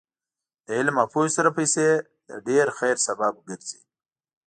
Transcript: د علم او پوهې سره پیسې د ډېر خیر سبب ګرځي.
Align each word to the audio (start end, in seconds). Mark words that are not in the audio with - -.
د 0.65 0.67
علم 0.77 0.95
او 1.01 1.07
پوهې 1.13 1.29
سره 1.37 1.49
پیسې 1.57 1.87
د 2.27 2.29
ډېر 2.47 2.65
خیر 2.77 2.95
سبب 3.07 3.33
ګرځي. 3.47 3.79